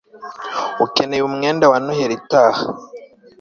[0.85, 2.63] ukeneye umwenda wa noheli itaha